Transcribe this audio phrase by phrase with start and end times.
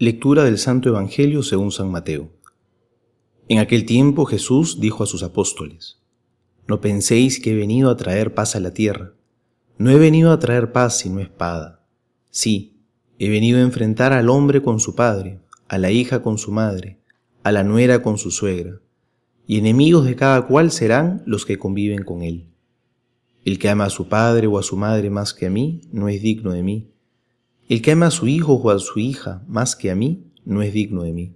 [0.00, 2.28] Lectura del Santo Evangelio según San Mateo.
[3.46, 6.00] En aquel tiempo Jesús dijo a sus apóstoles,
[6.66, 9.12] No penséis que he venido a traer paz a la tierra.
[9.78, 11.86] No he venido a traer paz sino espada.
[12.32, 12.82] Sí,
[13.20, 15.38] he venido a enfrentar al hombre con su padre,
[15.68, 16.98] a la hija con su madre,
[17.44, 18.80] a la nuera con su suegra,
[19.46, 22.48] y enemigos de cada cual serán los que conviven con él.
[23.44, 26.08] El que ama a su padre o a su madre más que a mí, no
[26.08, 26.93] es digno de mí
[27.68, 30.62] el que ama a su hijo o a su hija más que a mí, no
[30.62, 31.34] es digno de mí.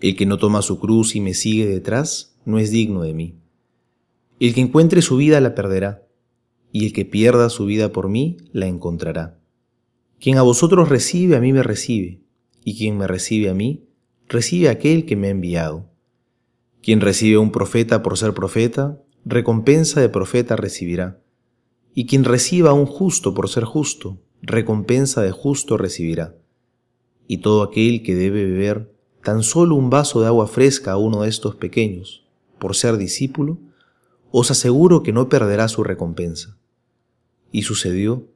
[0.00, 3.38] El que no toma su cruz y me sigue detrás, no es digno de mí.
[4.40, 6.06] El que encuentre su vida la perderá,
[6.70, 9.40] y el que pierda su vida por mí la encontrará.
[10.20, 12.20] Quien a vosotros recibe, a mí me recibe,
[12.62, 13.88] y quien me recibe a mí,
[14.28, 15.90] recibe a aquel que me ha enviado.
[16.82, 21.20] Quien recibe a un profeta por ser profeta, recompensa de profeta recibirá.
[21.94, 26.34] Y quien reciba a un justo por ser justo, recompensa de justo recibirá.
[27.26, 31.22] Y todo aquel que debe beber tan solo un vaso de agua fresca a uno
[31.22, 32.24] de estos pequeños,
[32.58, 33.58] por ser discípulo,
[34.30, 36.56] os aseguro que no perderá su recompensa.
[37.52, 38.26] Y sucedió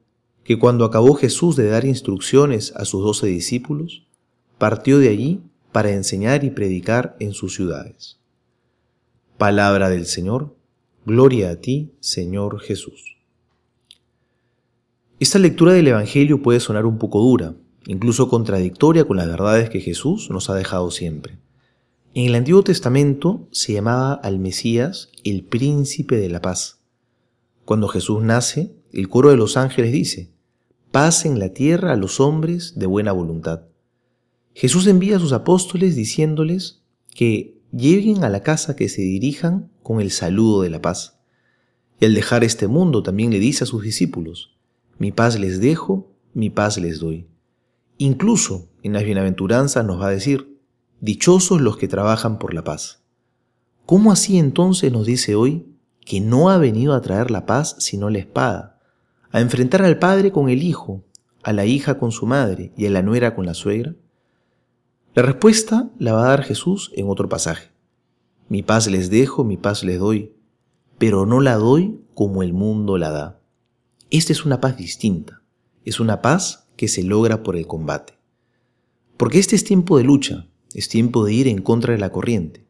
[0.43, 4.05] que cuando acabó Jesús de dar instrucciones a sus doce discípulos,
[4.57, 8.19] partió de allí para enseñar y predicar en sus ciudades.
[9.37, 10.55] Palabra del Señor,
[11.05, 13.12] gloria a ti, Señor Jesús.
[15.23, 17.55] Esta lectura del Evangelio puede sonar un poco dura,
[17.87, 21.39] incluso contradictoria con las verdades que Jesús nos ha dejado siempre.
[22.13, 26.81] En el Antiguo Testamento se llamaba al Mesías el príncipe de la paz.
[27.63, 30.33] Cuando Jesús nace, el coro de los ángeles dice,
[30.91, 33.61] paz en la tierra a los hombres de buena voluntad.
[34.53, 36.83] Jesús envía a sus apóstoles diciéndoles
[37.15, 41.17] que lleguen a la casa que se dirijan con el saludo de la paz.
[42.01, 44.52] Y al dejar este mundo también le dice a sus discípulos,
[45.03, 47.27] mi paz les dejo, mi paz les doy.
[47.97, 50.57] Incluso en las bienaventuranzas nos va a decir,
[51.01, 53.03] dichosos los que trabajan por la paz.
[53.85, 55.67] ¿Cómo así entonces nos dice hoy
[56.05, 58.79] que no ha venido a traer la paz sino la espada,
[59.29, 61.03] a enfrentar al padre con el hijo,
[61.43, 63.95] a la hija con su madre y a la nuera con la suegra?
[65.15, 67.71] La respuesta la va a dar Jesús en otro pasaje.
[68.47, 70.33] Mi paz les dejo, mi paz les doy,
[70.97, 73.42] pero no la doy como el mundo la da.
[74.13, 75.41] Esta es una paz distinta,
[75.85, 78.13] es una paz que se logra por el combate.
[79.17, 82.63] Porque este es tiempo de lucha, es tiempo de ir en contra de la corriente.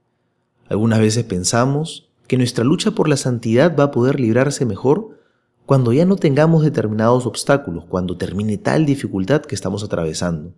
[0.69, 5.19] Algunas veces pensamos que nuestra lucha por la santidad va a poder librarse mejor
[5.65, 10.53] cuando ya no tengamos determinados obstáculos, cuando termine tal dificultad que estamos atravesando.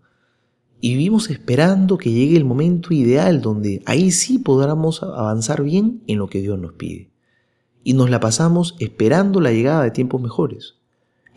[0.82, 6.20] Y vivimos esperando que llegue el momento ideal donde ahí sí podamos avanzar bien en
[6.20, 7.15] lo que Dios nos pide
[7.86, 10.74] y nos la pasamos esperando la llegada de tiempos mejores.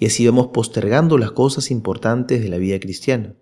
[0.00, 3.34] Y así vamos postergando las cosas importantes de la vida cristiana,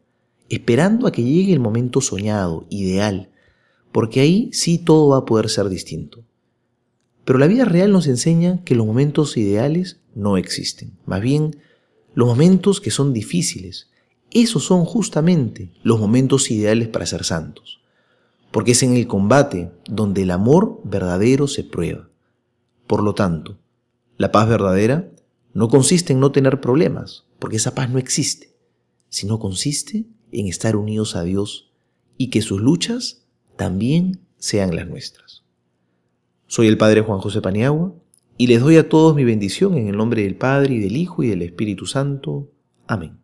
[0.49, 3.31] esperando a que llegue el momento soñado, ideal,
[3.93, 6.25] porque ahí sí todo va a poder ser distinto.
[7.25, 11.57] Pero la vida real nos enseña que los momentos ideales no existen, más bien
[12.15, 13.89] los momentos que son difíciles,
[14.33, 17.81] esos son justamente los momentos ideales para ser santos,
[18.51, 22.09] porque es en el combate donde el amor verdadero se prueba.
[22.87, 23.59] Por lo tanto,
[24.17, 25.11] la paz verdadera
[25.53, 28.55] no consiste en no tener problemas, porque esa paz no existe,
[29.09, 31.73] sino consiste en estar unidos a Dios
[32.17, 33.27] y que sus luchas
[33.57, 35.45] también sean las nuestras.
[36.47, 37.95] Soy el Padre Juan José Paniagua
[38.39, 41.23] y les doy a todos mi bendición en el nombre del Padre y del Hijo
[41.23, 42.51] y del Espíritu Santo.
[42.87, 43.19] Amén.